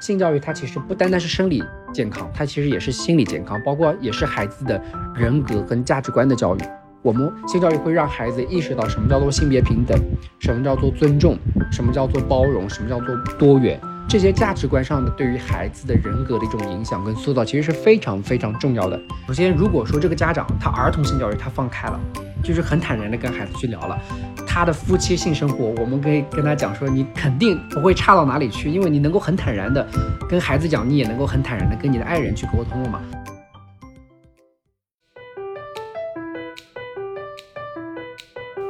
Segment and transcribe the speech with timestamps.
[0.00, 1.62] 性教育它其实不单单是生理
[1.92, 4.82] 健康，它其实也是心理健康，包括也是孩子的
[5.14, 6.60] 人格跟价值观的教育。
[7.02, 9.98] 我们性教育会让孩子意识到什么叫做性别平等，
[10.38, 11.38] 什么叫做尊重，
[11.70, 13.80] 什么叫做包容，什么叫做多元。
[14.08, 19.00] 这些价值观上的对于孩子的人格的一种影响跟塑造，其实是非常非常重要的。
[19.28, 22.00] 首先，如果说这个家长他儿童性教育他放开了，
[22.42, 23.96] 就是很坦然的跟孩子去聊了，
[24.44, 29.86] 他的夫妻性生活，我们可以跟他讲说，你肯定不会差到哪里去，因为你能够很坦然的
[30.28, 33.00] 跟孩子讲，你也能够很坦然的跟你的爱人去沟通了嘛。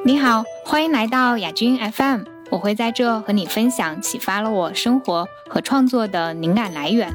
[0.05, 2.40] 你好，欢迎来到亚军 FM。
[2.51, 7.09] 我会在这和你分享启发了我生活和创作的灵感来源。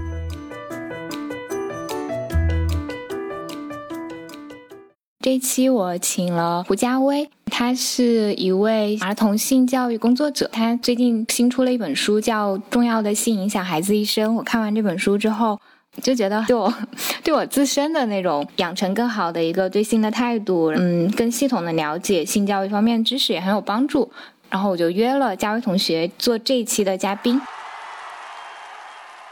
[5.20, 14.33] 这一期我请了胡佳薇，她是一位儿童性教育工作者，她最近新出了一本书，叫《重要的性影响孩子一生》。
[14.38, 15.59] 我看完这本书之后，
[15.99, 16.72] 就觉得对我
[17.25, 24.11] 对我自身的那种养成更好的一个对性的态度，嗯，更系统的了解性教育方面知识也很有帮助。
[24.49, 27.39] 然后我就约了佳薇同学做这一期的嘉宾。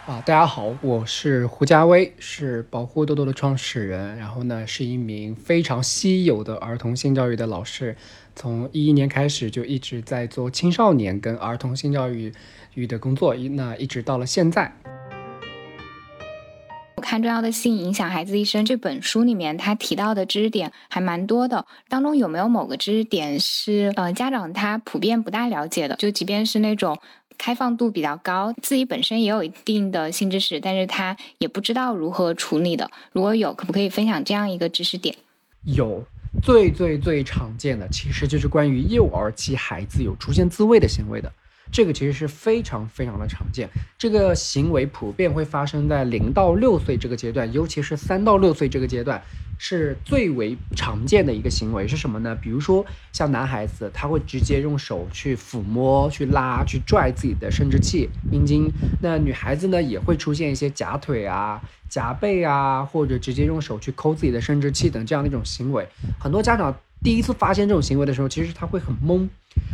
[0.06, 7.95] 啊，大家好，我是胡佳薇，是保护豆豆的创始人，然后呢是一名非常稀有的儿童性教育的老师，
[8.36, 12.34] 从一一年开始就一直在做青少年跟儿童性教育
[12.73, 14.73] 育的工作，一那一直到了现在。
[17.14, 21.64] 看重要的性影响孩子一生这本书里面，他提到的知识点还蛮多的。
[21.88, 25.95] 当中有没有某个知识点是呃家长他普遍不大了解的？
[25.97, 27.00] 就即便是那种
[27.38, 32.89] 开放度比较高，自己本身也有一定的性知识，但是他也不知道如何处理的。
[33.11, 35.16] 如果有，可不可以分享这样一个知识点？
[35.66, 36.03] 有，
[36.41, 41.31] 最最最常见的其实就是关于幼儿期孩子有出现自慰的行为的。
[41.74, 49.20] 这个其实是非常非常的常见，这个行为普遍会发生在零到六岁这个阶段，尤其是三到六岁这个阶段
[49.58, 52.36] 是最为常见的一个行为是什么呢？
[52.36, 58.70] 比如说像男孩子，他会直接用手去抚摸、去拉、去拽自己的生殖器、阴茎；
[59.02, 61.59] 那女孩子呢，也会出现一些夹腿啊、
[61.90, 65.88] 夹背啊，或者直接用手去抠自己的生殖器等这样的一种行为。
[66.20, 69.28] 很多家长第一次发现这种行为的时候，其实他会很懵。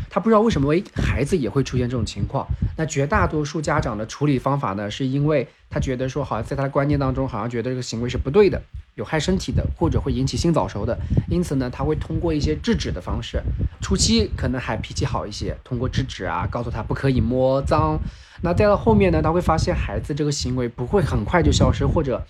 [0.10, 2.46] 他不知道为什么，哎，孩子也会出现这种情况。
[2.78, 8.60] 那绝大多数家长的处理方法呢，是因为他觉得说，好像在他的观念当中，好像觉得这个行为是不对的，
[8.96, 10.98] 有害身体的，或者会引起性早熟的。
[11.30, 13.40] 因此呢，他会通过一些制止的方式，
[13.82, 18.00] 初期可能还脾气好一些，通过制止啊，告诉他不可以摸脏。
[18.42, 22.26] 那再到后面呢，他会发现孩子这个行为不会很快就消失，或者，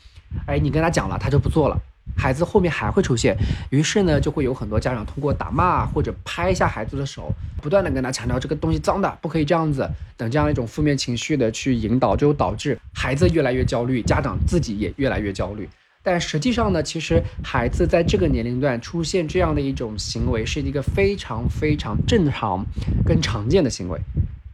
[0.47, 1.79] 哎，你跟他讲了，他就不做了。
[2.15, 3.35] 孩子后面还会出现，
[3.69, 7.31] 于是呢，就会有很多家长通过打骂或者拍一下孩子的手，
[7.61, 15.67] 不断的跟他强调这个东西脏的，不可以这样子，等这样一种负面情绪的去引导，就导致孩子越来越焦虑，家长自己也越来越焦虑。
[16.01, 22.65] 但实际上呢，其实孩子在这个年龄段出现这样的一种行为，是一个非常非常正常
[23.05, 23.99] 跟常见的行为，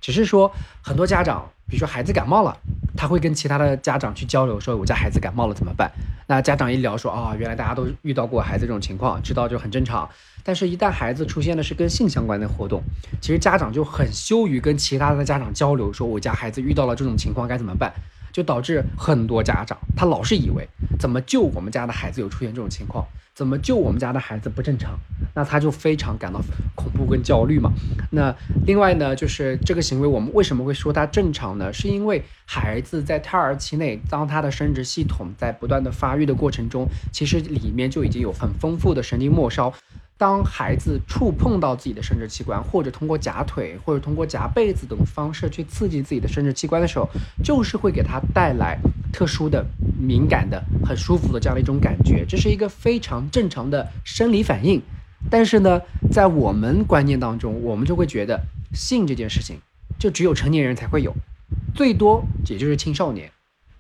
[0.01, 0.51] 只是说
[0.81, 2.57] 很多家长，比如说孩子感冒了。
[2.97, 5.91] 他会跟其他的家长去交流，说我家孩子感冒了怎么办？
[6.27, 10.09] 那家长一聊说啊，原来大家都遇到过孩子这种情况，知道就很正常。
[10.43, 12.81] 但是，一旦孩子出现的是跟性相关的活动，
[13.21, 17.91] 其实家长就很羞于跟其他的家长交流，说我家孩子遇到了这种情况该怎么办？
[18.31, 20.67] 就导致很多家长他老是以为
[20.99, 24.97] 怎么就我们家的孩子有出现这种情况，怎么救我们家的孩子不正常？
[25.35, 26.39] 那他就非常感到
[26.73, 27.69] 恐怖跟焦虑嘛。
[28.11, 28.33] 那
[28.65, 31.73] 另外呢，就是这个行为我们为什么会说它正常呢？
[31.73, 39.73] 是因为孩子在胎儿期内，当他的生殖系统在不断的发育的过程中，其实里面就已经有很丰富的神经末梢。
[40.17, 47.09] 当孩子触碰到自己的生殖器官，或者通过夹腿，或者通过夹被子等方式去刺激自己的生殖器官的时候，
[47.43, 48.77] 就是会给他带来
[49.11, 49.65] 特殊的、
[49.99, 54.81] 敏感的、很舒服的这样的一种感觉，这是一个非常正常的生理反应。
[55.29, 55.81] 但是呢，
[56.11, 58.39] 在我们观念当中，我们就会觉得
[58.73, 59.59] 性这件事情
[59.99, 61.13] 就只有成年人才会有，
[61.73, 63.31] 最多也就是青少年，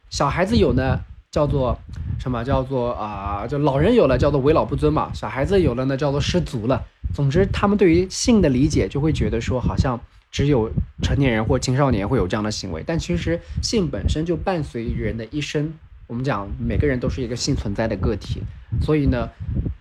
[0.09, 0.99] 小孩子有呢。
[1.31, 1.77] 叫做
[2.19, 2.43] 什么？
[2.43, 6.83] 叫做啊，就老人有了叫做为老不尊嘛，小孩子有了呢叫做失足了。
[7.13, 9.99] 总之，他们对于性的理解就会觉得说，好像
[10.31, 10.69] 只有
[11.01, 12.83] 成年人或青少年会有这样的行为。
[12.85, 15.73] 但其实性本身就伴随人的一生。
[16.07, 18.41] 我们讲每个人都是一个性存在的个体，
[18.81, 19.27] 所以呢，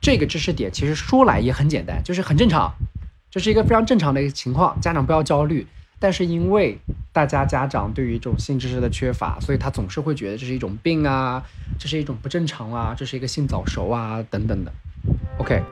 [0.00, 2.72] 这个知识点其实说来也很简单，就是很正常，
[3.30, 4.80] 这是一个非常正常的一个情况。
[4.80, 5.66] 家长不要焦虑。
[5.98, 6.78] 但是因为
[7.12, 11.42] 大家家长对于这种性知识的缺乏，所以他总是会觉得这是一种病啊，
[11.78, 14.72] 这是一种不正常啊，这是一个性早熟啊等等的。
[15.38, 15.62] OK，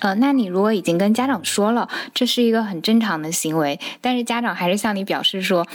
[0.00, 5.66] 呃，那你如果已经跟家长说了这是一个很正常的行为，但是家长还是向你表示说，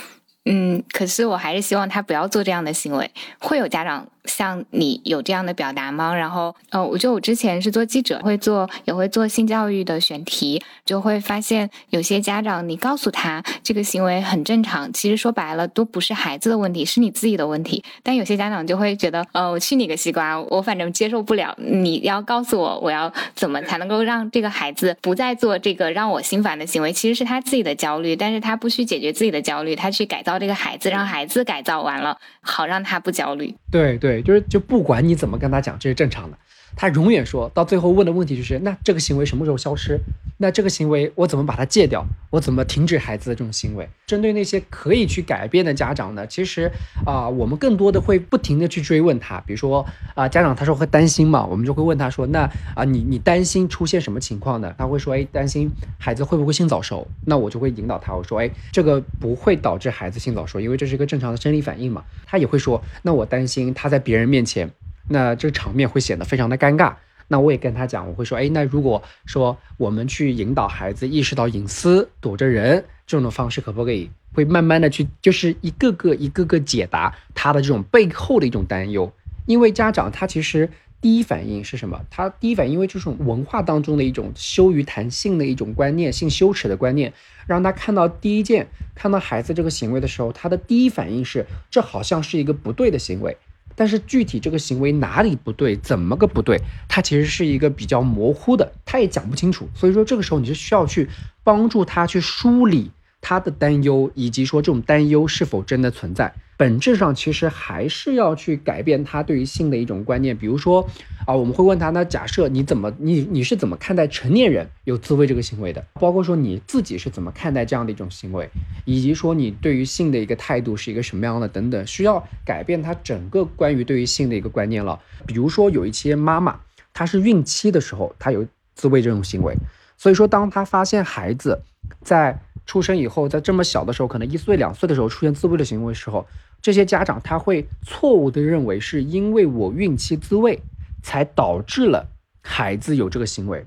[0.46, 3.12] 嗯，可是我还是希望他不要做这样的行为。
[3.40, 6.14] 会有家长像你有这样的表达吗？
[6.16, 17.84] 然后，呃，我觉得我之前是做记者，会做也会做性教育的选题，就会发现有些家长，你告诉他这个行为很正常，其实说白了都不是孩子的问题，是你自己的问题。
[18.04, 21.56] 但有些家长就会觉得，呃，我去你个西瓜，我反正接受不了。
[21.58, 26.94] 你要告诉我，我要怎么才能够让这个孩子不再做这个让我心烦的行为？
[26.94, 30.36] 其实是他自己的焦虑，但是他不去解决自己的焦虑，他去改造。
[30.38, 33.56] 这个孩子让孩子改造完了，好让他不焦虑。
[33.72, 36.38] 对对，就是就不管你怎么跟他讲，这是正常的。
[36.76, 40.00] 他永远说到最后问的问题就是：那这个行为什么时候消失？
[40.38, 42.06] 那这个行为我怎么把它戒掉？
[42.30, 43.88] 我怎么停止孩子的这种行为？
[44.06, 46.28] 针对那些可以去改变的家长呢？
[46.28, 46.70] 其实
[47.06, 49.40] 啊，我们更多的会不停的去追问他。
[49.48, 52.42] 比如说啊，家长他说会担心嘛，我们就会问他说：那
[52.76, 54.76] 啊，你你担心出现什么情况呢？
[54.78, 57.08] 他会说：哎，担心孩子会不会性早熟？
[57.26, 62.04] 那我就会引导他，我说：哎，这个不会导致孩子性早熟，因为这是一个正常的生理反应嘛。
[62.26, 64.70] 他也会说：那我担心他在别人面前。
[65.10, 66.94] 那这场面会显得非常的尴尬。
[67.28, 74.10] 那我也跟他讲，我会说，哎，那如果说我们去引导孩子意识到隐私、躲着人这种方式，可不可以？
[74.34, 79.12] 会慢慢的去，就是一个个、一个个解答他的这种背后的一种担忧。
[79.46, 80.70] 因为家长他其实
[81.02, 82.00] 第一反应是什么？
[82.12, 87.12] 他第一反应，因为这种文化当中的一种羞于谈性的一种观念、性羞耻的观念，
[87.48, 93.36] 让他看到第一件看到孩子这个行为的时候，他的第一反应是，这好像是一个不对的行为。
[93.76, 96.58] 但是具体这个行为哪里不对，怎么个不对，
[96.88, 99.68] 他其实是一个比较模糊的，他也讲不清楚。
[99.76, 101.10] 所以说这个时候你是需要去
[101.44, 102.90] 帮助他去梳理
[103.20, 106.34] 他的担忧，以及说这种担忧是否真的存在。
[106.58, 110.88] 本质上其实还是要去改变他对于性的一种观念，比如说
[111.26, 115.86] 啊，我们会问他，那假设你怎么你你是怎么看待成年人有自慰这个行为的？
[115.96, 118.50] 包括说你自己是怎么看待这样的一种行为，
[118.86, 124.98] 以及说你对于性的一个态度是一个什么样的等等，需要改变他整个关于对于性的一个观念了。
[125.26, 126.58] 比如说有一些妈妈，
[126.94, 129.54] 她是孕期的时候她有自慰这种行为，
[129.98, 131.62] 所以说当她发现孩子
[132.02, 136.26] 在出生以后，在这么小的时候，可能一岁两岁的时候出现自慰的行为的时候。
[136.66, 140.60] 这些家长他会错误的认为是因为我孕期自慰，
[141.04, 142.08] 才导致了
[142.42, 143.64] 孩子有这个行为，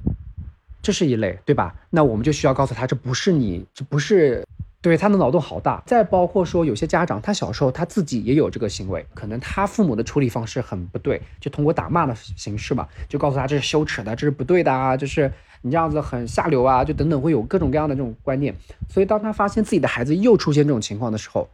[0.82, 1.72] 这是一类，对吧？
[1.90, 4.44] 那我们就需要告诉他，这不是你，这不是，
[4.82, 5.80] 对他的脑洞好大。
[5.86, 18.52] 再包括说，有些家长他小时候他自己也有这个行为，可能他父母的处理方式很不对，就通过打骂的形式嘛，就告诉他这是羞耻的，这是不对的啊，就是你这样子很下流啊，就等等会有各种各样的这种观念。
[18.88, 21.48] 所以当他发现自己的孩子又出现这种情况的时候，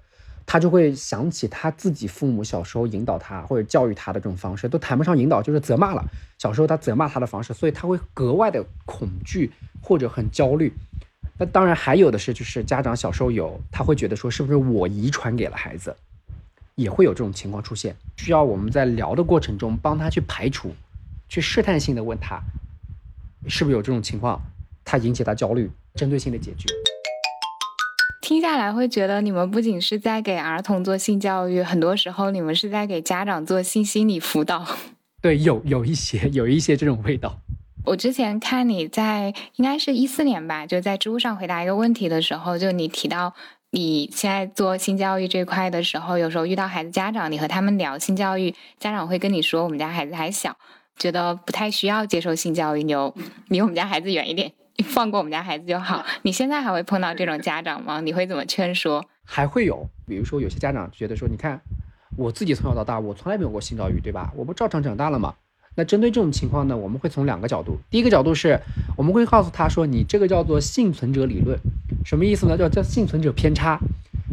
[0.47, 6.05] 他就会想起他自己父母小时候引导他或者教育他的这种方式，都谈不上引导，就是责骂了。
[6.39, 9.51] 小时候他责骂他的方式，所以他会格外的恐惧
[9.81, 10.73] 或者很焦虑。
[11.39, 15.97] 那当然还有的是，就是家长小时候有，他会觉得说是不是我遗传给了孩子，
[16.77, 20.73] 也会有这种情况出现，需要我们在聊的过程中帮他去排除，
[21.29, 22.41] 去试探性的问他，
[23.49, 24.41] 是不是有这种情况，
[24.85, 26.69] 他引起他焦虑，针对性的解决。
[28.25, 34.67] 听下来会觉得你们不仅是在给儿童做性教育，很多时候你们是在给家长做性心理辅导。
[35.21, 37.39] 对，有有一些 有一些这种味道。
[37.85, 43.35] 我之前看你在应该是一四年吧，就在知乎上回答一个问题的时候，就你提到
[43.73, 50.57] 你现在做性教育这块的时候，有时候遇到孩子家长，你和他们聊性教育，家长会跟你说我们家孩子还小，
[50.97, 53.15] 觉得不太需要接受性教育，你就
[53.49, 54.53] 离 我们家孩子远一点。
[54.85, 56.05] 放过我们家孩子就好。
[56.23, 58.01] 你现在还会碰到这种家长吗？
[58.01, 59.05] 你会怎么劝说？
[59.25, 61.61] 还会有，比如说有些家长觉得说，你看
[62.17, 64.33] 我自己从小到大，我从来没有过性教育，对吧？
[64.37, 65.35] 我不照常长大了吗？
[65.77, 67.77] 那针对这种情况呢，我们会从两个角度。
[67.91, 68.61] 第一个角度是，
[68.97, 71.59] 我们会告诉他说，你这个叫做幸存者理论，
[72.05, 72.57] 什么意思呢？
[72.57, 73.77] 叫叫幸存者偏差，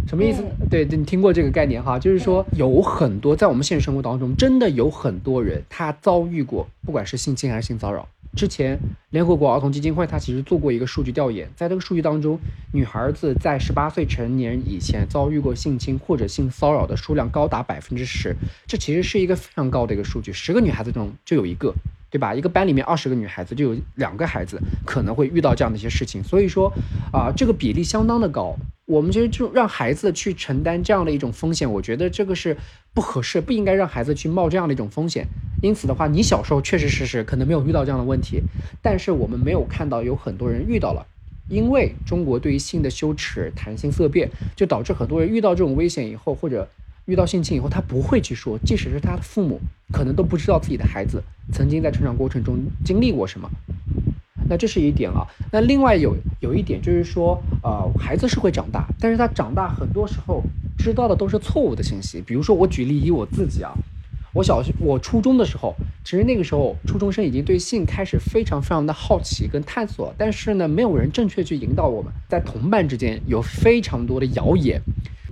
[0.08, 0.44] 什么意思？
[0.70, 1.98] 对，你听过这个概念哈？
[1.98, 8.08] 就是说有很多在我们现实生活当中，真的有很多人他遭遇过，不管是性侵还是性骚扰。
[8.36, 8.78] 之前，
[9.12, 12.40] 联合国儿童基金会它其实做过一个数据调研，在这个数据当中，
[12.74, 21.74] 女孩子在十八岁成年以前遭遇过性侵或者性骚扰的数量高达百分之十，这其实是一个非常高的一个数据，十个女孩子中就有一个。
[22.12, 22.36] 对吧？
[22.36, 26.70] 一个班里面二十个女孩子，就有两个孩子可能会遇到这样的一些事情，所以说，
[27.14, 28.54] 啊，这个比例相当的高。
[28.86, 32.58] 我们其实就让孩子去承担这样的一种风险，我觉得这个是
[32.94, 35.28] 不合适，不应该让孩子去冒这样的一种风险。
[35.62, 38.42] 因此的话，你小时候确实是是可能没有遇到这样的问题，
[38.82, 41.06] 但是我们没有看到有很多人遇到了，
[41.50, 46.68] 因为中国对于性的羞耻、谈性色变，就导致很多人遇到这种危险以后或者。
[47.06, 49.60] 遇到性侵以后，他不会去说，即使是他的父母，
[49.92, 51.22] 可能都不知道自己的孩子
[51.52, 53.50] 曾经在成长过程中经历过什么。
[54.48, 55.26] 那这是一点啊。
[55.52, 60.44] 那另外有有一点就是说，呃，孩子是会长大，但是他长大很多时候
[60.82, 62.22] 知道的都是错误的信息。
[62.26, 63.72] 比如说，我举例以我自己啊，
[64.34, 74.82] 我小学我初中的时候，其实那个时候初中生已经对性开始非常非常的好奇跟探索，但是呢，没有人正确去引导我们，在同伴之间有非常多的谣言。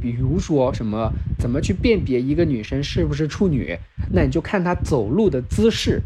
[0.01, 3.77] 比如说什么怎么去辨别一个女生是不是处女？
[4.13, 6.01] 那你就看她走路的姿势。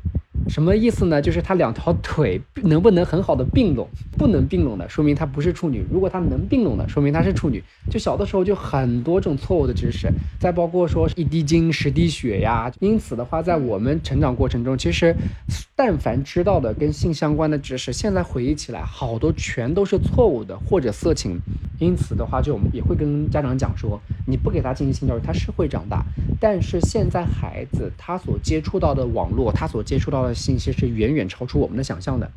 [0.49, 1.21] 什么意思呢？
[1.21, 7.63] 就是他两条腿能不能很好的并拢，不能并拢的，说明他不是处女；如果他能并拢的，说明他是处女。
[7.89, 10.07] 就小的时候就很多种错误的知识，
[10.39, 12.71] 再包括说一滴精十滴血呀。
[12.79, 15.15] 因此的话，在我们成长过程中，其实
[15.75, 21.39] 但凡知道的跟性相关的知识，现在回忆起来，好多全都是错误的或者色情。
[21.79, 26.05] 因此的话，就我们也会跟家长讲说，你不给他进行性教育，他是会长大。
[26.39, 32.29] 但是现在孩子他所接触到的网络，他所接触到的信息是远远超出我们的想象的，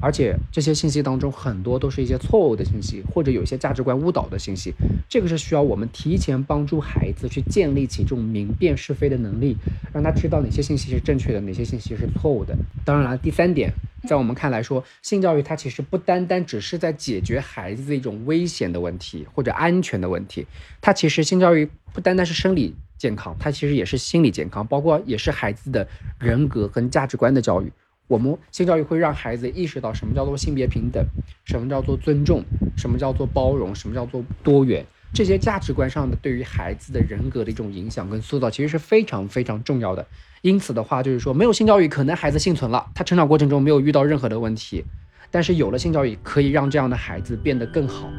[0.00, 4.72] 而且这些信息当中很多都是一些错误的信息，或者有一些价值观误导的信息。
[5.08, 9.56] 这个是需要我们提前帮助孩子去建立起这种明辨是非的能力，
[9.92, 12.56] 让他知道哪些信息是正确的，哪些信息是错误的。
[12.84, 13.72] 当然了，第三点，
[14.08, 20.46] 在我们看来说，性教育它其实不单单只是在解决孩子的一种危险的问题或者安全的问题，
[20.80, 22.74] 它其实性教育不单单是生理。
[23.00, 25.88] 健康，它其实也是心理健康，包括也是孩子的
[26.18, 27.72] 人格跟价值观的教育。
[28.10, 31.00] 我们性教育会让孩子意识到什么叫做性别平等，
[31.44, 32.42] 什么叫做尊重，
[32.76, 34.84] 什么叫做包容，什么叫做多元。
[35.14, 40.04] 这些价值观上的对于孩子的人格的一种影响跟塑造，其实是非常非常重要的。
[40.42, 44.82] 因此的话，就是说没有性教育，可能孩子幸存了，他成长过程中没有遇到任何的问题；
[45.30, 48.10] 但是有了性教育，可以让这样的孩子变得更好。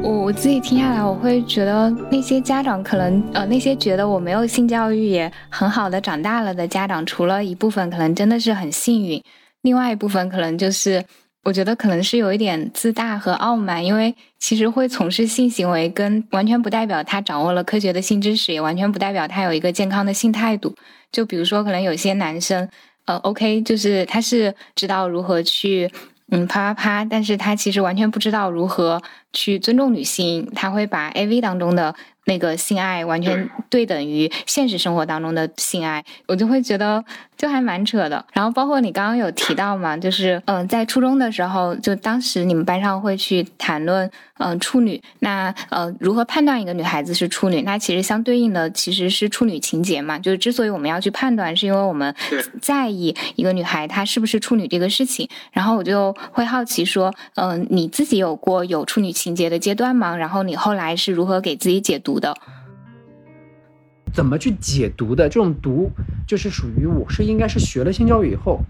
[0.00, 9.22] 我我自己听下来，我会觉得那些家长可能，呃，那些觉得我没有性教育也很好的长大了的家长，除了一部分可能真的是很幸运，
[9.62, 11.04] 另外一部分可能就是
[11.44, 20.74] 我觉得可能是有一点自大和傲慢，因为其实会从事性行为，跟完全不代表他掌握了科学的性知识，也完全不代表他有一个健康的性态度。
[21.10, 22.68] 就比如说，可能有些男生，
[23.06, 25.90] 呃，OK，就是他是知道如何去。
[26.30, 27.04] 嗯，啪啪啪！
[27.04, 31.94] 但是他其实完全不知道如何去尊重女性，他会把 AV 当中的。
[32.24, 37.02] 那个性爱完全对等于现实生活当中的性爱，我就会觉得
[37.38, 38.22] 就还蛮扯的。
[38.34, 47.62] 然后包括你刚刚有提到嘛，就是嗯，在初中的时候，就当时你们班上会去谈论嗯处女，那呃如何判断一个女孩子是处女？
[47.62, 50.18] 那其实相对应的其实是处女情节嘛。
[50.18, 52.14] 就是之所以我们要去判断，是因为我们
[52.60, 55.26] 在意一个女孩她是不是处女这个事情。
[55.52, 60.14] 然后我就会好奇说，嗯，你自己有过有处女情节的阶段吗？
[60.14, 62.18] 然后你后来是如何给自己解读？
[62.18, 62.34] 的，
[64.12, 65.28] 怎么去解读的？
[65.28, 65.90] 这种读
[66.26, 68.60] 就是属于我是应该是学了性教育以后，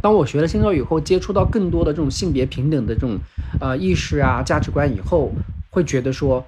[0.00, 3.18] 当我学了性教育以后，接触到更多的这种性别平等的这种
[3.60, 5.32] 呃意识啊价值观以后，
[5.70, 6.44] 会觉得说，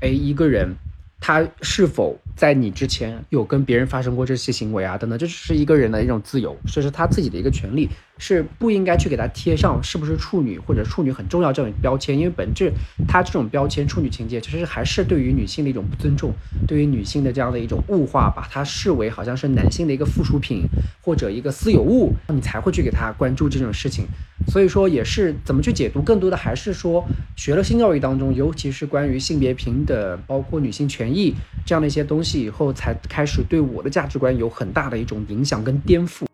[0.00, 0.74] 哎，一个人
[1.20, 7.88] 他是否在你之前有跟别人发生过这些行为啊等等，这只是一个人的一种自由，这是他自己的一个权利。
[8.18, 12.72] 是不应该去给他贴上是不是处女或者处女很重要这种标签，因为本质
[13.06, 16.32] 他这种标签处女情节其实还是对于女性的一种不尊重，
[16.66, 20.64] 对于女性的这样的一种物化，把它视为好像是男性的一个附属品
[21.00, 24.04] 或者一个私有物，你才会去给他关注这种事情。
[24.48, 27.04] 所以说也是怎么去解读，更多的还是说
[27.36, 31.34] 学了性教育当中，尤其是关于性别平等，包括女性权益
[31.66, 36.24] 这样的一些东西以后，才开始对我的价值观有很大的一种影响跟颠覆。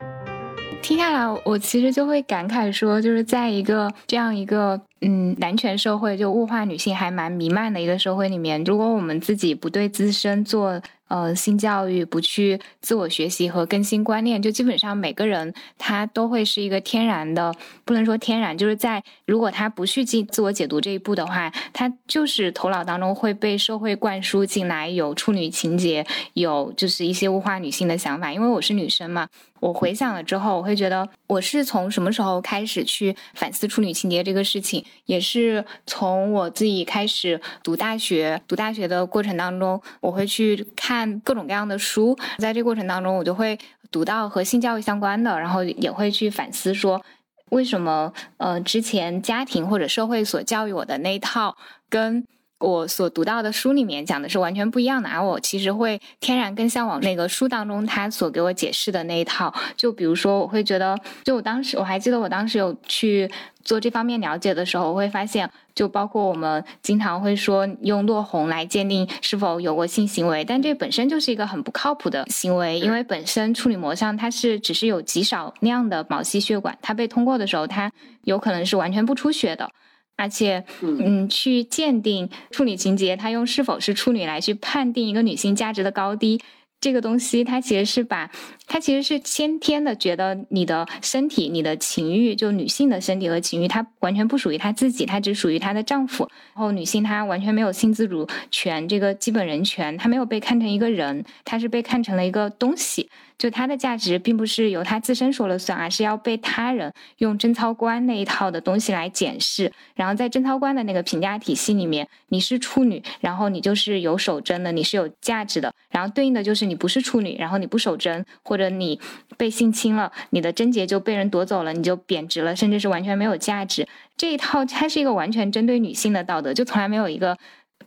[0.85, 10.79] 听下来，我其实就会感慨说，就是在一个这样一个嗯男权社会，就物化女性还蛮弥漫的一个社会里面，如果我们自己不对自身做。
[11.09, 28.33] 呃，性教育不去自我学习和更新观念，就基本上每个人他都会是一个天然的，不能说天然，就是在如果他不去进自我解读这一步的话，他就是头脑当中会被社会灌输进来有处女情节，有就是一些物化女性的想法。
[28.33, 29.29] 因为我是女生嘛，
[29.61, 40.94] 我回想了之后，我会觉得我是从什么时候开始去反思处女情节这个事情，也是从我自己开始读大学，读大学的过程当中，我会去看。
[40.95, 43.59] 看各种各样的书，在这过程当中，我就会
[43.91, 47.03] 读到和性教育相关的，然后也会去反思说，
[47.51, 51.57] 为什么呃之前家庭或者社会所教育我的那一套，
[51.89, 52.25] 跟
[52.59, 59.53] 我所读到的书里面讲的是完全不一样的，而我其实会天然更向往那个书当中他所给我解释的那一套。
[59.77, 63.31] 就比如说，我会觉得，就我当时我还记得我当时有去。
[63.65, 77.91] 做这方面了解的时候，我会发现，就包括我们经常会说用落红来鉴定是否有过性行为，但这本身就是一个很不靠谱的行为，因为本身处女膜上它是只是有极少量的毛细血管，它被通过的时候，它
[78.25, 79.71] 有可能是完全不出血的。
[80.17, 86.41] 而且，嗯，去鉴定处女情节，他用是否是处女来去判定一个女性价值的高低。
[86.81, 88.31] 这个东西，它其实是把，
[88.67, 96.29] 它其实是先天的，觉得你的身体、你的情欲，就女性的身体和情欲，它完全不属于她自己，它只属于她的丈夫。
[96.55, 103.09] 然后女性她完全没有性自主权，这个基本人权，她没有被看成一个人，她是被看成了一个东西。
[103.37, 109.73] 就她的价值并不是由她自身说了算，而是要被他人用贞操观那一套的东西来检视。
[109.95, 115.73] 然后在贞操观的那个评价体系里面，你是处女，然后你就是有守贞的，你是有价值的。
[115.91, 118.99] 然后对应的就是你不是处女，然后你不守贞，或者你
[119.37, 123.87] 被性侵了，你的贞洁就被人夺走了，你就贬值了，甚至是完全没有价值。
[124.17, 127.37] 这一套它是一个完全针对女性的道德，就从来没有一个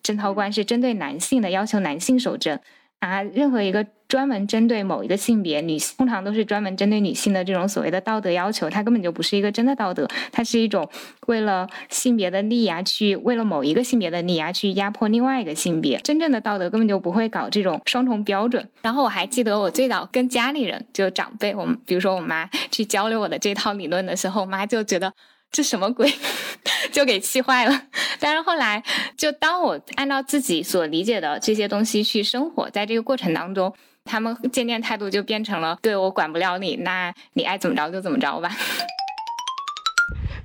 [0.03, 2.59] 贞操观是针对男性的，要求男性守贞。
[2.99, 10.89] 啊，任何一个专门针对某一个性别女性，通常都是专门针对女性的这种所谓的道德要求，它根本就不是一个真的道德，它是一种
[11.27, 15.97] 为了性别的利益啊，去为了某一个性别的利益啊，去压迫另外一个性别。
[15.99, 18.69] 真正的道德根本就不会搞这种双重标准。
[18.81, 25.13] 然后我还记得我最早跟家里人，就长辈，我们比如说我妈去交流我的这套理论的时候，我妈就觉得。
[25.49, 26.13] 这什么鬼，
[26.91, 27.83] 就给气坏了。
[28.19, 28.83] 但是后来，
[29.15, 33.73] 就当我按照自己所理解的这些东西去生活，在这个过程当中，
[34.07, 38.49] 他们渐渐态度就变成了：对我管不了你，那你爱怎么着就怎么着吧。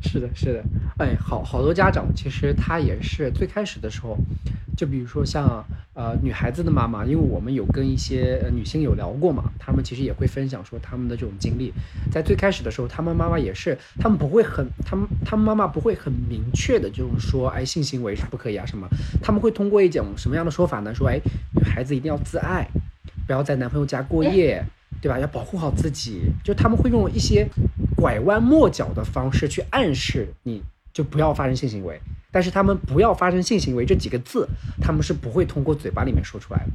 [0.03, 0.63] 是的，是的，
[0.99, 4.19] 哎，好好多家长其实他也是最开始的时候，
[4.77, 5.65] 就比如说像
[5.95, 11.73] 呃女孩子的妈妈，因为我们有跟一些女性有聊过嘛，她们其实也会分享说他们的这种经历，
[12.11, 18.87] 在最开始的时候，他们妈妈也是，他们不会很，他们他们妈妈不会很明确的，就是说，哎，性行为是不可以啊什么，
[19.23, 20.93] 他们会通过一种什么样的说法呢？
[20.95, 21.19] 说，哎，
[21.55, 22.69] 女孩子一定要自爱，
[23.27, 24.65] 不要在男朋友家过夜。
[25.01, 25.19] 对吧？
[25.19, 27.45] 要保护好自己，就他们会用一些
[27.97, 30.63] 拐弯抹角的方式去暗示你，
[30.93, 31.99] 就不要发生性行为。
[32.31, 34.47] 但是他们不要发生性行为这几个字，
[34.81, 36.67] 他们是不会通过嘴巴里面说出来的。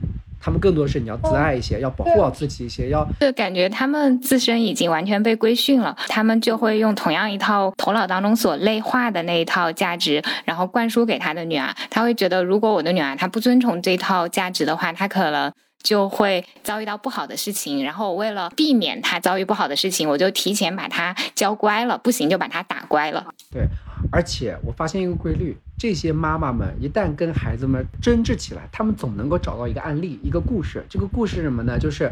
[0.42, 11.74] 他们更多的是你要自爱一些，要保护好自己一些，要就感觉他们自身已经完全被规训了，他们就会用同样一套头脑当中所内化的那一套价值，然后灌输给他的女儿。
[11.90, 15.54] 他会觉得，如果我的女儿她不遵从这套价值的话，她可能。
[15.84, 23.26] 就会遭遇到不好的事情，然后为了避免他遭遇不好的事情，我就提前把他教乖了，不行就把他打乖了。
[23.52, 23.68] 对，
[24.12, 30.86] 而且我发现一个规律，这些妈妈们一旦跟孩子们争执起来，他们总能够找到一个案例、一个故事。
[30.90, 31.80] 这个故事是什么呢？
[31.80, 32.12] 就是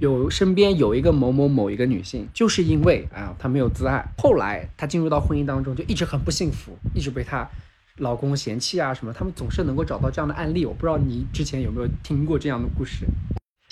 [0.00, 7.48] 有身边有一个某某某一个女性，就是因为啊她没有自爱，后来她进入到婚姻当中就一直很不幸福，一直被他。
[7.98, 10.64] 老公嫌弃啊什么，他们总是能够找到这样的案例。
[10.64, 13.06] 我不知道你之前有没有听过这样的故事？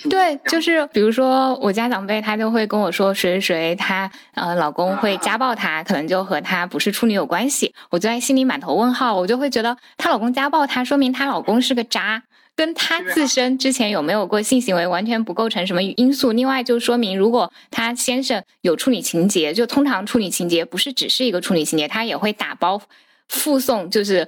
[0.09, 7.75] 对，就是比如说我家长辈，他就会跟我说谁谁谁，他呃老公会家暴她，可能就和她不是处女有关系。
[7.91, 12.23] 我就在心里满头问号，我就会觉得她老公家暴她，说明她老公是个渣，
[12.55, 16.31] 跟她自身之前有没有过性行为完全不构成什么因素。
[16.31, 22.81] 另外就说明，如果她先生有处女情节，就通常处女情节不是只是一个处女情节，他也会打包。
[23.31, 24.27] 附送就是，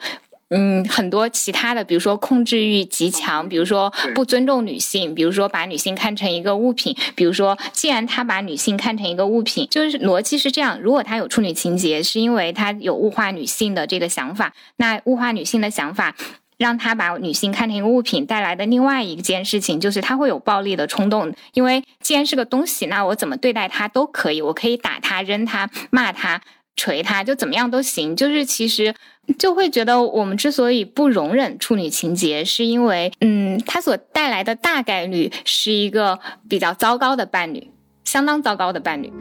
[0.50, 16.16] 嗯，很多其他的，比如说控制欲极强，比如说不尊重女性，比如说把女性看成一个物品，比如说既然他把女性看成一个物品，就是逻辑是这样：如果他有处女情节，是因为他有物化女性的这个想法，那物化女性的想法
[16.58, 26.42] 让他把女性看成一个物品带来的另外一件事情，就是他会有暴力的冲动，因为既然是个东西，那我怎么对待他都可以，我可以打他、扔他、骂他。
[26.76, 28.94] 锤他就怎么样都行，就是其实
[29.38, 37.70] 就会觉得我们之所以不容忍处女情节，是因为嗯，它所带来的大概率是一个比较糟糕的伴侣，
[38.04, 39.12] 相当糟糕的伴侣。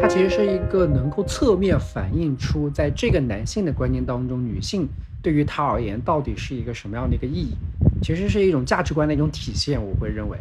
[0.00, 4.88] 它其实是一个能够侧面反映出在这个男性的观念当中，女性
[5.22, 7.54] 对于他而言到底是一个什么样的一个意义，
[8.02, 10.38] 其实是一种价值观的一种体现，我会认为。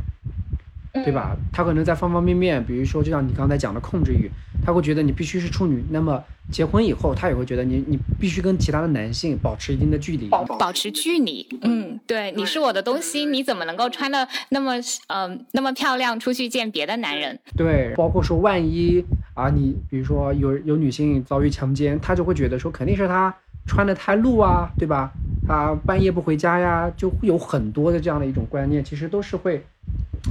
[1.04, 1.36] 对吧？
[1.52, 4.30] 他可能在方方面面，比如说，就像你刚才讲的控制欲，
[4.66, 5.84] 他会觉得你必须是处女。
[5.92, 11.48] 那么结婚以后，他也会觉得你你必须跟其他的男性保持一定的距离，保持距离。
[11.62, 14.74] 嗯，对，你是我的东西，你怎么能够穿的那么
[15.08, 17.40] 嗯那么漂亮出去见别的男人？
[17.56, 23.34] 对，包括说万一啊，你比如说有有女性遭遇强奸，他就会觉得说肯定是他
[23.66, 25.12] 穿的太露啊，对吧？
[25.48, 29.64] 他半夜不回家呀，就会有很多的这样的一种观念，其实都是会。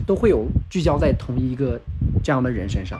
[0.07, 1.81] 都会有聚焦在同一个
[2.23, 2.99] 这样的人身上。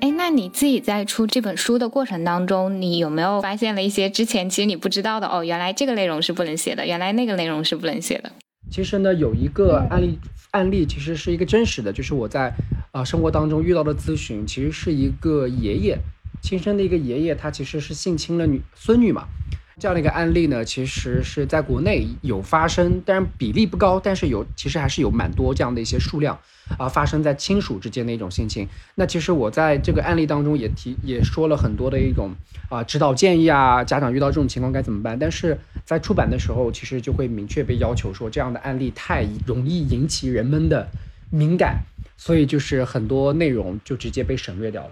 [0.00, 5.26] 哎，那你自己在出这本书的过程当中，你有没有发现了一些之前其实你不知道的？
[5.26, 8.32] 哦，原来这个内容是不能写的，原来那个内容是不能写的。
[8.70, 10.18] 其实呢，有一个案例，
[10.52, 12.54] 案例其实是一个真实的，就是我在
[12.92, 15.98] 啊生活当中遇到的咨询，其实是一个爷爷
[16.40, 19.24] 亲生的一个爷爷，他其实是性侵了女孙女嘛。
[19.80, 26.38] 这样的一个案例呢，其实是在国内有发生，当然比例不高，但是有其实还是有蛮多这样的一些数量
[26.78, 28.68] 啊，发生在亲属之间的一种性侵。
[28.96, 32.30] 那其实我在这个案例当中也提也说了很多的一种
[32.68, 35.18] 啊指导建议啊，家长遇到这种情况该怎么办？
[35.18, 40.86] 但是在出版的时候，其实就会明确被要求说，这样的案例太容易引起人们的
[41.30, 41.80] 敏感，
[42.18, 44.90] 所以就是很多内容就直接被省略掉了。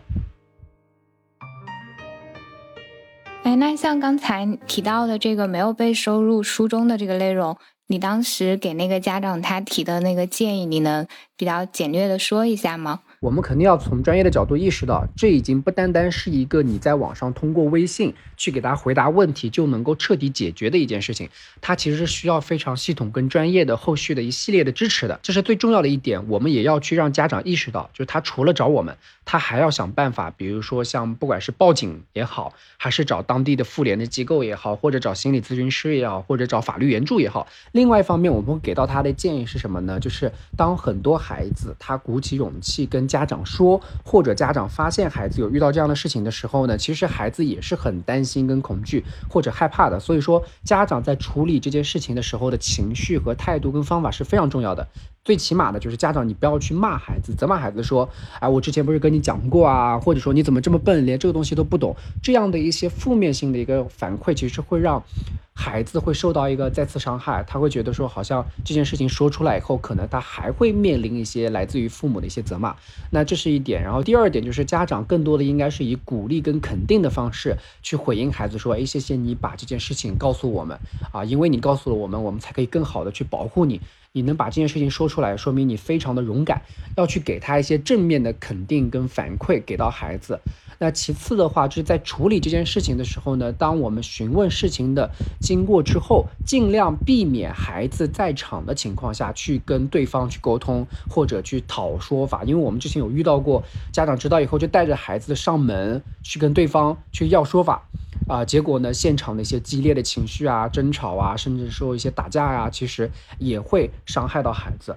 [3.48, 7.56] 哎，那像刚才提到的这个没有被收入书中的这个内容，
[7.87, 13.00] 你当时给那个家长他提的那个建议，你能比较简略的说一下吗？
[13.20, 21.28] 我们肯定要从专业的角度意识到，这已经不单单是一个你在网上通过微信去给他回答问题就能够彻底解决的一件事情，
[21.61, 25.18] 它其实是需要非常系统跟专业的后续的一系列的支持的。
[25.20, 37.48] 这是最重要的一点，我们也要去让家长意识到，就是他除了找我们，他还要想办法，比如说像不管是报警也好，还是找当地的妇联的机构也好，或者找心理咨询师也好，或者找法律援助也好。
[37.72, 39.98] 另外一方面，我们会给到他的建议是什么呢？
[39.98, 49.99] 就是当很多孩子他鼓起勇气跟家长说，或者家长发现孩子有遇到这样的事情的时候呢，其实孩子也是很担心、跟恐惧或者害怕的。
[49.99, 54.87] 所以说，家长在处理这件事情的时候的情绪和态度跟方法是非常重要的。
[55.28, 58.08] 最起码的就是家长，你不要去骂孩子、责骂孩子，说，
[58.40, 65.04] 哎，我之前不是跟你讲过啊，或者说你怎么这么笨，连这个东西都不懂，这样的一些负面性的一个反馈，其实会让
[65.52, 72.74] 孩子会受到一个再次伤害，他会觉得说，好像这件事情说出来以后，可能他还会面临一些来自于父母的一些责骂，
[73.10, 73.82] 那这是一点。
[73.82, 80.78] 然后第二点就是家长更多的应该是以鼓励跟肯定的方式去回应孩子，说，哎，谢谢你把这件事情告诉我们
[81.12, 83.78] 啊，因为你告诉了我们，我们才可以更好的去保护你。
[84.18, 86.61] 你能把这件事情说出来，说明你非常的勇敢，
[86.96, 90.40] 要去给他一些正面的肯定跟反馈给到孩子。
[90.81, 107.85] 那其次的话，就是在处理这件事情的时候呢，当我们询问事情的经过之后，尽量避免孩子在场的情况下去跟对方去沟通或者去讨说法，因为我们之前有遇到过家长知道以后就带着孩子上门去跟对方去要说法。
[108.28, 108.92] 啊，结果呢？
[108.92, 114.94] 现场的一些激烈的情绪啊、争吵啊，甚至说一些打架呀，其实也会伤害到孩子。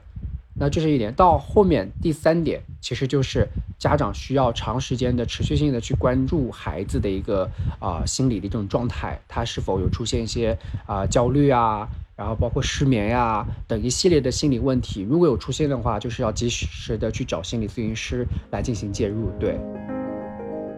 [0.54, 1.14] 那这是一点。
[1.14, 3.48] 到后面第三点，其实就是
[3.80, 15.04] 家长需要长时间的、持续性的去关注孩子的一个啊心理的一种状态，他是否有出现一些啊焦虑啊，然后包括失眠呀等一系列的心理问题。
[15.10, 19.32] 如果有出现的话，就是要及时的去找心理咨询师来进行介入。
[19.40, 19.58] 对。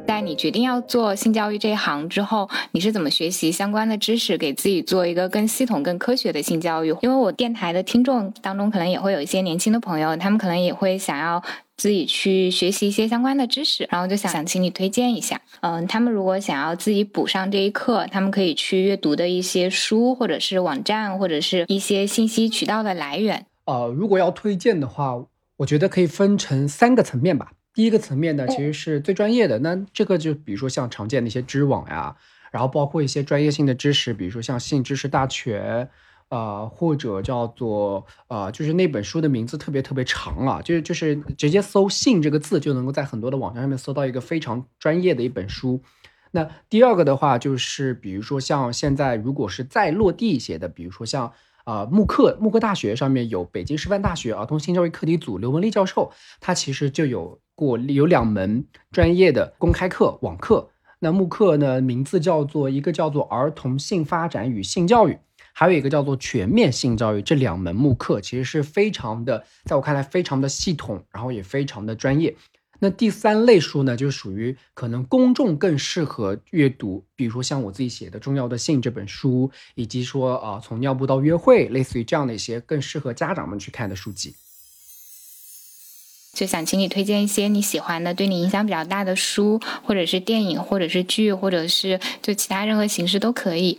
[0.06, 6.96] 在你决定要做性教育这一行之后，你是怎么学习相关的知识，给自己做一个更系统、更科学的性教育？
[7.02, 11.42] 因为我电台的听众当中，可能也会有一些年轻的朋友，他们可能也会想要
[11.78, 15.40] 自己去学习一些相关的知识，然后就想想请你推荐一下。
[15.62, 23.46] 嗯，他们如果想要自己补上这一课，他们可以去阅读的一些书，或者是网站，或者是一些信息渠道的来源。
[23.66, 25.24] 呃，如果要推荐的话，
[25.58, 27.52] 我觉得可以分成三个层面吧。
[27.74, 29.58] 第一个层面呢，其实是最专业的。
[29.60, 32.16] 那这个就比如说像常见的一些知网呀，
[32.52, 35.90] 然后包括一些专业性的知识，比如说像性知识大全，
[36.30, 45.82] 呃，或者叫做呃，就是那本书的名字特别特别长啊，就是就是直接搜“性”这个字就能够在很多的网站上面搜到一个非常专业的一本书。
[46.32, 51.34] 那第二个的话，就是比如说像现在如果是再落地一些的，比如说像。
[51.66, 60.70] 啊，慕课慕课大学上面有北京师范大学儿童性教育课题组刘文丽教授，他其实就有过有两门专业的公开课网课。
[61.00, 65.18] 那慕课呢，名字叫做一个叫做儿童性发展与性教育，
[65.52, 67.22] 还有一个叫做全面性教育。
[67.22, 72.34] 这两门慕课其实是非常的，在我看来非常的系统，然后也非常的专业。
[72.80, 84.36] 那第三类书呢，就属于可能公众更适合阅读，比如说像我自己写的《重要的性》这本书，以及说啊，从尿布到约会，类似于这样的一些更适合家长们去看的书籍。
[86.34, 93.78] 就想请你推荐一些你喜欢的、对你影响比较大的书，或者是电影，或者是剧，或者是就其他任何形式都可以。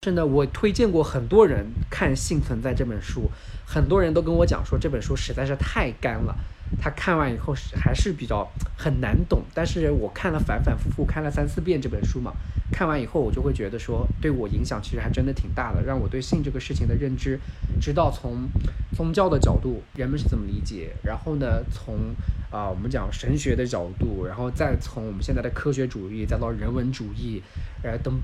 [0.00, 3.28] 真的，我推荐过很多人看《性存在》这本书，
[3.66, 6.36] 很多人都跟我讲说这本书实在是太干了。
[6.80, 12.32] 他看完以后还是比较很难懂，但是我看了反反复复看了三四遍这本书嘛，
[12.70, 17.40] 看完以后我就会觉得说对我影响其实还真的挺大的，让我对性这个事情的认知，
[17.80, 18.48] 知道从
[18.94, 22.14] 宗教的角度人们是怎么理解，然后呢从
[22.52, 27.42] 啊我们讲神学的角度，然后再从我们现在的科学主义再到人文主义，
[27.82, 28.14] 呃等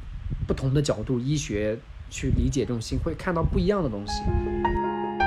[0.47, 1.79] 不同的角度医学
[2.11, 4.23] 去理解这种心，会看到不一样的东西。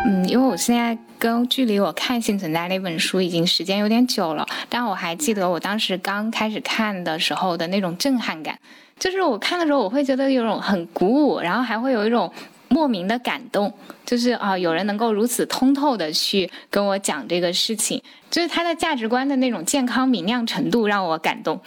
[0.05, 8.57] 嗯，因为我现在跟距离我看《幸存在》那本书已经时间有点久了，但我还记得我当时刚开始看的时候的那种震撼感，
[8.97, 12.31] 就是我看的时候我会觉得有种很鼓舞，然后还会有一种
[12.69, 13.73] 莫名的感动，
[14.05, 21.59] 就是啊，有人能够如此通透的去跟我讲这个事情，就是他的价值观的那种健康明亮程度让我感动。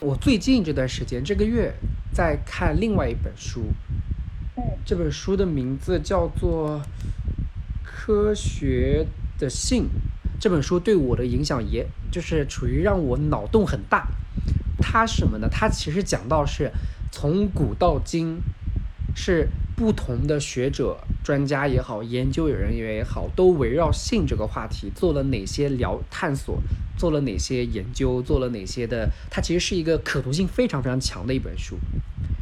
[0.00, 1.74] 我最近这段时间，这个月
[2.12, 3.64] 在看另外一本书，
[4.84, 6.80] 这本书的名字叫做
[7.82, 9.04] 《科学
[9.38, 9.84] 的性》。
[10.38, 14.06] 这本书对我的影响，也就是处于让我脑洞很大。
[14.80, 15.48] 它什么呢？
[15.50, 16.70] 它其实讲到是
[17.10, 18.38] 从古到今，
[19.16, 26.62] 是不同的学者、专家也好，研究人员也好，都围绕性这个话题做了哪些聊探索。
[26.98, 28.20] 做了哪些研究？
[28.20, 29.08] 做了哪些的？
[29.30, 31.78] 它其实是一个可读性非常非常强的一本书。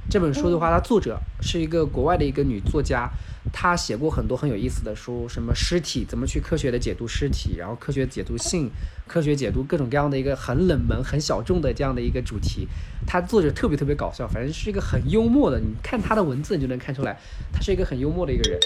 [0.09, 3.11] 这本书的话，它作者是一个国外的一个女作家，
[3.53, 8.71] 她写过很多很有意思的书，什么尸体怎么去科学的解读尸体，然后科学解读性，
[9.09, 12.67] 科学解读各种各样的一个很冷门、很小众的这样的一个主题。
[13.05, 15.59] 她作者特别特别搞笑，反正是一个很幽默的。
[15.59, 17.19] 你看她的文字，你就能看出来，
[17.53, 18.61] 她是一个很幽默的一个人。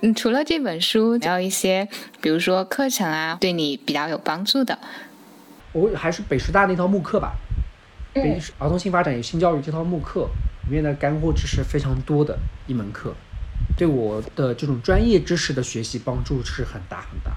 [0.00, 1.88] 嗯，除了这本书，还有一些，
[2.20, 4.78] 比如说课程啊，对你比较有帮助的。
[5.72, 7.34] 我还是北师大那套慕课吧，
[8.14, 10.28] 北儿童性发展与性教育这套慕课
[10.68, 13.12] 里面的干货知识非常多的一门课，
[13.76, 17.32] 对我的这种专业知识的学习帮助是很大很大。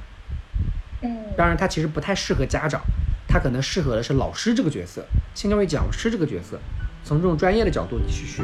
[1.02, 2.80] 嗯，当然它其实不太适合家长，
[3.28, 6.60] 它可能适合的是老师这个角色，性教育讲师这个角色，
[7.04, 8.44] 从这种专业的角度你去学。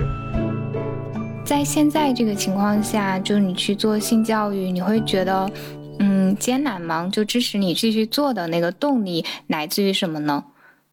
[1.47, 5.49] 在现在这个情况下，就是你去做性教育，你会觉得，
[5.97, 7.07] 嗯，艰难吗？
[7.09, 10.43] 就支持你继续做的那个动力来自于什么呢？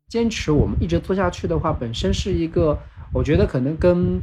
[0.09, 2.79] 坚持我们一直做下去的话，本身是一个，
[3.13, 4.21] 我觉得可能跟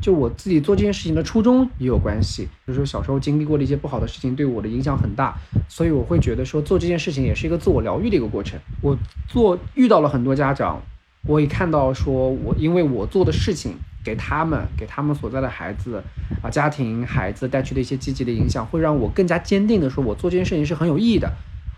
[0.00, 2.46] 就我自己做这件事情的初衷也有关系。
[2.68, 5.36] 就是小时候经历过的一些不好的事情，对我的影响很大，
[5.68, 8.56] 所以我会觉得说做这件事情也是一个自我疗愈的一个过程。
[8.80, 10.80] 我做遇到了很多家长，
[11.26, 13.74] 我也看到说我因为我做的事情。
[14.04, 16.02] 给他们，给他们所在的孩子，
[16.42, 21.32] 啊，家庭、孩子带去的一些积极的影响，会让我更加坚定的说，我做这件事情是很有意义的。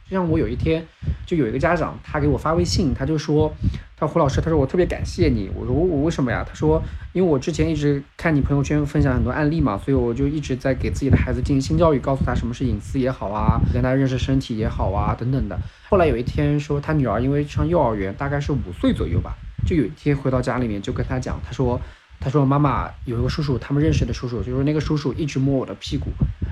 [0.09, 0.87] 就像我有一天，
[1.27, 3.53] 就有一个家长，他给我发微信，他就说，
[3.97, 5.51] 他说胡老师，他说我特别感谢你。
[5.53, 6.45] 我说我我为什么呀？
[6.47, 6.81] 他说，
[7.12, 15.59] 因为我之前一直看你朋友圈分享很多案例嘛，所以我就一直在给自己的孩子进行性教育，告诉他什么是隐私也好啊，跟他认识身体也好啊，等等的。
[15.89, 19.37] 后来有一天说，他女儿因为上幼儿园，大概是五岁左右吧，
[19.67, 21.81] 就有一天回到家里面就跟他讲，他说。
[22.19, 26.09] 他说：“妈妈有一个叔叔，他们认识的叔叔，就是那个叔叔一直摸我的屁股，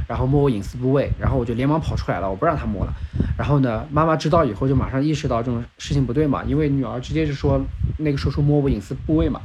[0.07, 2.93] 然后摸我隐私部位，然后我就连忙跑出来了，我不让他摸了。
[3.37, 7.61] 然后呢，妈妈知道以后就马上意识到这种事情不对嘛，因为女儿直接就说
[7.99, 9.41] 那个叔叔摸我隐私部位嘛。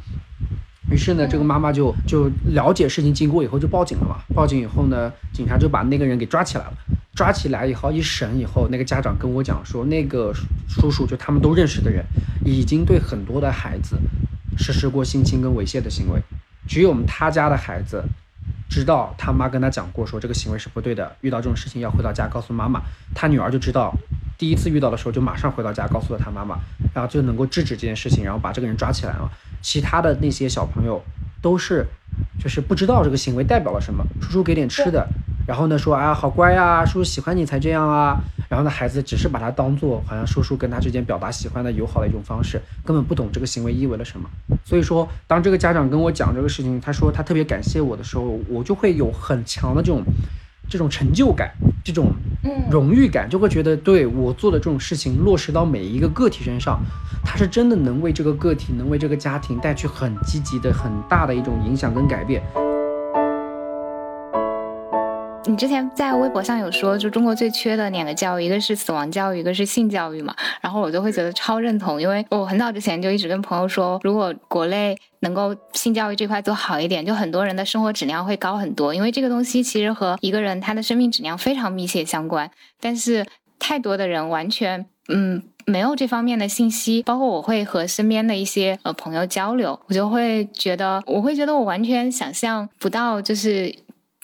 [0.91, 4.17] 于是呢，这个妈妈就就了解事情经过以后就报警了嘛。
[4.35, 6.73] 报警以后呢，警察就把那个人给抓起来了。
[7.15, 10.31] 抓起来以后一审以后，那个家长跟我讲说，那个
[10.67, 12.05] 叔叔就他们都认识的人，
[12.45, 13.97] 已经对很多的孩子。”
[14.59, 16.21] 实施过性侵跟猥亵的行为，
[16.67, 18.03] 只有我们他家的孩子
[18.69, 22.81] 知道他妈跟他讲过，说这个行为是不对的，遇到这种事情要回到家告诉妈妈。
[23.15, 23.91] 他女儿就知道，
[24.37, 26.59] 第一次遇到的时候就马上回到家告诉了他妈妈，
[26.93, 29.31] 然后就能够制止这件事情，然后把这个人抓起来了。
[29.61, 31.03] 其他的那些小朋友
[31.41, 31.85] 都是，
[32.41, 35.07] 就是不知道这个行为代表了什么，叔叔给点吃的。
[35.47, 38.19] 然后呢，说啊，好乖呀，叔叔喜欢你才这样啊。
[38.47, 44.29] 然后呢，孩子只是把它当做好像叔叔跟他之间表达喜欢的友好的一种方式，根本不懂这个行为意味了什么。
[44.63, 50.03] 所以说，当这个家长跟我讲这个事情，他说他特别感谢我的时候，我就会有很强的这种
[50.69, 51.51] 这种成就感，
[51.83, 52.11] 这种
[52.69, 56.79] 荣誉感，就会觉得对我做的这种事情落实到每一个个体身上，
[57.25, 62.41] 他是真的能为这个个体，能为这个家庭带去很积极的、很大的一种影响跟改变。
[65.45, 70.35] 你之前在微博上有说，就中国最缺的两个教育，一个是死亡教育，一个是性教育嘛。
[70.61, 78.93] 然后我就会觉得超认同，因为我很早之前就一直跟朋友说，如果国内能够性教育这块做好一点，就很多人的生活质量会高很多。
[78.93, 82.51] 因为这个东西其实和一个人他的生命质量非常密切相关。
[82.79, 83.25] 但是
[83.57, 93.73] 太多的人完全嗯没有这方面的信息，包括我会和身边的一些呃朋友交流，我就会觉得我会觉得我完全想象不到，就是。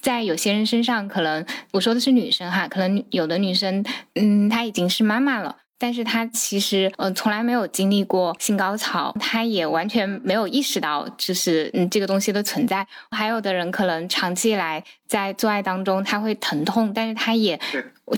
[0.06, 12.86] 在有些人身上，可能我说的是女生哈，可能有的女生，嗯，她已经是妈妈了，但是他其实嗯从来没有经历过性高潮，他也完全没有意识到就是嗯这个东西的存在。
[13.12, 17.60] 还有的人可能长期以来在做爱当中他会疼痛，但是他也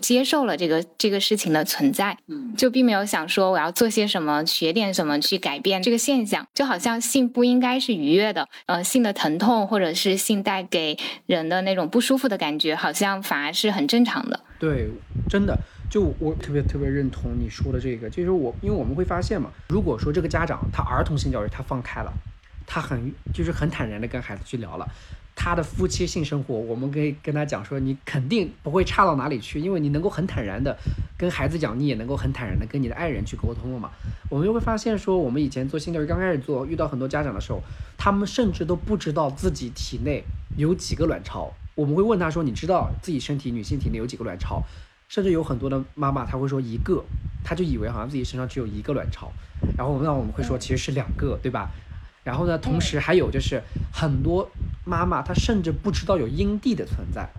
[0.02, 14.40] 接受了这个这个事情的存在，嗯，就并没有想说我要做些什么学点什么去改变这个现象，就好像性不应该是愉悦的，呃，性的疼痛或者是性带给人的那种不舒服的感觉，好像反而是很正常的。
[14.60, 14.90] 对，
[15.30, 15.58] 真的。
[15.90, 22.12] 就我特别特别认同你说的这个，就是我，因为我们会发现嘛，如果说这个家长他儿童性教育他放开了，
[22.66, 24.86] 他很就是很坦然的跟孩子去聊了，
[25.36, 30.78] 他的夫妻性生活，我们可以跟他讲说，你肯定不会差到哪里去，因为你能够很坦然的
[31.18, 33.90] 跟孩子讲，你也能够很坦然的跟你的爱人去沟通了嘛。
[34.30, 37.62] 我们就会发现说，我们以前做性教育刚开始做，遇到很多家长的时候，
[37.98, 40.24] 他们甚至都不知道自己体内
[40.58, 41.54] 有几个卵巢。
[41.76, 44.62] 我们会问他说，你知道自己身体女性体内有几个卵巢？
[45.08, 47.04] 甚至有很多的妈妈，她会说一个，
[47.44, 49.32] 她就以为好像自己身上只有一个卵巢，
[49.78, 51.72] 然后那我们会说其实是两个，对吧？
[52.24, 53.62] 然后呢，同时还有就是
[53.94, 54.50] 很多
[54.84, 57.30] 妈妈她甚至不知道有阴蒂的存在，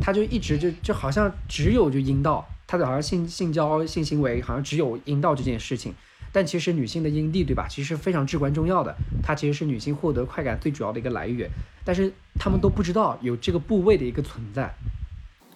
[0.00, 5.94] 她就一直就就好像只有就阴道，她的好像性性交性行为好像只有阴道这件事情，
[6.32, 11.50] 但其实女性的阴蒂对吧，其实非常至关重要的，它其实是女性获得快感最主要的一个来源，
[11.84, 14.74] 但是她们都不知道有这个部位的一个存在。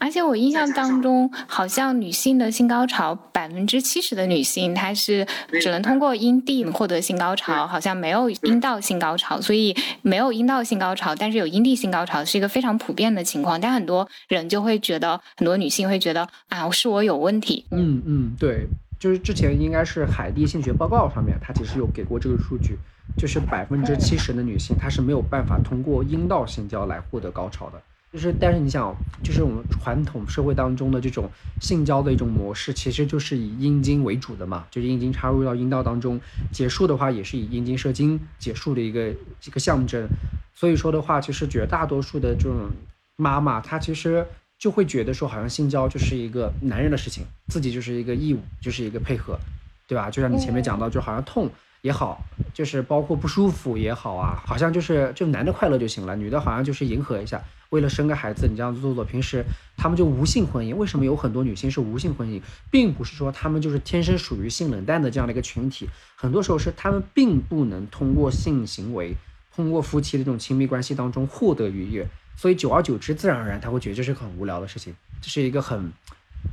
[0.00, 5.26] 而且我印象当中，好像女性的性高潮，百分之七十的女性她是
[5.60, 9.38] 只能通过阴蒂获得性高潮，好像没有阴道性高潮。
[9.40, 13.60] 所以没有阴道性高潮，但是有阴蒂性高潮是一个非常普遍的情况。
[13.60, 17.66] 但很多人就会觉得，很多女性会觉得啊，是我有问题。
[17.70, 18.66] 嗯嗯，对，
[18.98, 22.78] 就是之前应该是海地性学报告上面，它其实有给过这个数据，
[23.18, 27.80] 就是百分之七十的女性她是没有办法通过阴道性交来获得高潮的。
[28.12, 28.92] 就是，但是你想，
[29.22, 36.20] 就是我们传统社会当中的这种性交的一种模式，其实就是以阴茎为主的嘛，就是阴茎插入到阴道当中，
[36.52, 40.08] 结束的话也是以阴茎射精结束的一个一个象征。
[40.54, 42.68] 所以说的话，其实绝大多数的这种
[43.16, 44.26] 妈妈，她其实
[44.58, 49.38] 就会觉得说，好像性交就是一个男人的事情，自己就是一个义务，就是一个配合，
[49.86, 50.10] 对吧？
[50.10, 51.48] 就像你前面讲到，就好像痛。
[51.82, 59.04] 也好，就是包括不舒服也好啊，好像就是就男的快乐就行了，女的好像就是迎合一下，为了生个孩子，你这样子做做。
[59.04, 59.44] 平时
[59.76, 69.16] 他们就无性婚姻，为什么有很多女性是无性婚姻，并不是说他们就是天生属于性冷淡的这样的一个群体，很多时候是他们并不能通过性行为，
[69.54, 72.06] 通过夫妻的这种亲密关系当中获得愉悦，
[72.36, 75.92] 所以久而久之，自然而然他会觉得这是很无聊的事情，这是一个很。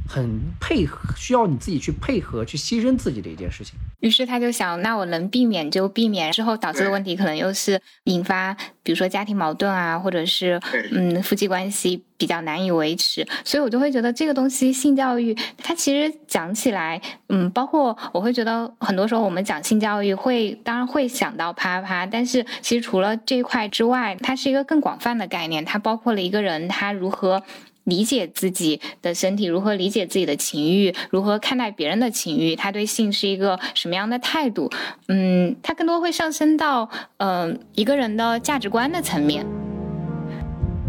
[0.07, 3.75] 很配合，需要你自己去配合，去牺牲自己的一件事情。
[3.99, 13.27] 于是他就想，那我能避免就避免，之后导致的问题可能又是引发，比如说家庭矛盾啊，或者是嗯夫妻关系比较难以维持。
[13.43, 27.41] 所以我就会觉得这个东西，性教育它其实讲起来，嗯，包括我会觉得很多时候我们讲性教育会，当然会想到啪啪，但是其实除了这一块之外，它是一个更广泛的概念，它包括了一个人他如何。
[27.87, 34.69] 理解自己的身体，如何理解自己的情欲，如何看待别人的情欲，他对性是一个什么样的态度？
[35.07, 39.45] 嗯，他更多会上升到嗯一个人的价值观的层面，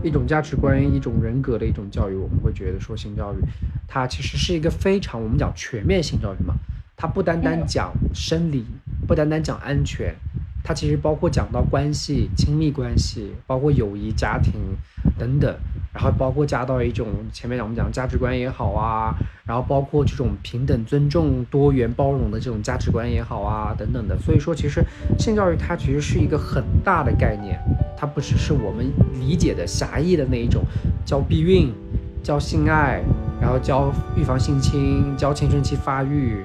[0.02, 2.16] 一种价值观，一种人格的一种教育。
[2.16, 3.36] 我们会觉得说性教育，
[3.86, 6.54] 它其实是一个非常我们讲全面性教育嘛，
[6.96, 8.64] 它不单单讲生理，
[9.06, 10.12] 不单单讲安全。
[10.64, 14.52] 它其实包括讲到关系、亲密关系，包括友谊、家庭
[15.18, 15.54] 等等，
[15.94, 19.14] 然后包括加到一种前面我们讲价值观也好啊，
[19.46, 24.18] 然后包括这种平等、尊重、多元、包容的这种价值观也好啊等等的。
[24.18, 24.84] 所以说，其实
[25.18, 27.58] 性教育它其实是一个很大的概念，
[27.96, 30.62] 它不只是我们理解的狭义的那一种
[31.06, 31.72] 教避孕、
[32.22, 33.00] 教性爱，
[33.40, 36.44] 然后教预防性侵、教青春期发育。